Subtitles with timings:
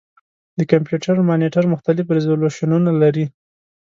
[0.57, 3.25] د کمپیوټر مانیټر مختلف ریزولوشنونه لري.